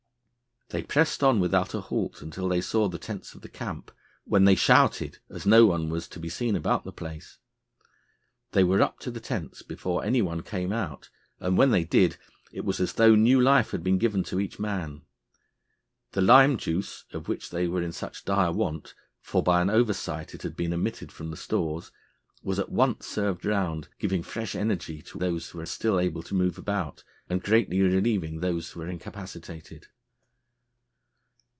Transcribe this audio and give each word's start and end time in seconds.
They 0.73 0.83
pressed 0.83 1.21
on 1.21 1.41
without 1.41 1.73
a 1.73 1.81
halt 1.81 2.21
until 2.21 2.47
they 2.47 2.61
saw 2.61 2.87
the 2.87 2.97
tents 2.97 3.35
of 3.35 3.41
the 3.41 3.49
camp, 3.49 3.91
when 4.23 4.45
they 4.45 4.55
shouted, 4.55 5.17
as 5.29 5.45
no 5.45 5.65
one 5.65 5.89
was 5.89 6.07
to 6.07 6.17
be 6.17 6.29
seen 6.29 6.55
about 6.55 6.85
the 6.85 6.93
place. 6.93 7.39
They 8.53 8.63
were 8.63 8.81
up 8.81 8.97
to 8.99 9.11
the 9.11 9.19
tents 9.19 9.63
before 9.63 10.01
any 10.05 10.21
one 10.21 10.43
came 10.43 10.71
out, 10.71 11.09
and 11.41 11.57
when 11.57 11.71
they 11.71 11.83
did 11.83 12.15
it 12.53 12.63
was 12.63 12.79
as 12.79 12.93
though 12.93 13.15
new 13.15 13.41
life 13.41 13.71
had 13.71 13.83
been 13.83 13.97
given 13.97 14.23
to 14.23 14.39
each 14.39 14.59
man. 14.61 15.01
The 16.13 16.21
lime 16.21 16.55
juice, 16.55 17.03
of 17.11 17.27
which 17.27 17.49
they 17.49 17.67
were 17.67 17.81
in 17.81 17.91
such 17.91 18.23
dire 18.23 18.53
want 18.53 18.93
for 19.19 19.43
by 19.43 19.61
an 19.61 19.69
oversight 19.69 20.33
it 20.33 20.43
had 20.43 20.55
been 20.55 20.71
omitted 20.73 21.11
from 21.11 21.31
the 21.31 21.35
stores 21.35 21.91
was 22.43 22.59
at 22.59 22.71
once 22.71 23.05
served 23.05 23.43
round, 23.43 23.89
giving 23.99 24.23
fresh 24.23 24.55
energy 24.55 25.01
to 25.01 25.17
those 25.19 25.49
who 25.49 25.57
were 25.57 25.65
still 25.65 25.99
able 25.99 26.23
to 26.23 26.33
move 26.33 26.57
about, 26.57 27.03
and 27.29 27.43
greatly 27.43 27.81
relieving 27.81 28.39
those 28.39 28.71
who 28.71 28.79
were 28.79 28.87
incapacitated. 28.87 29.87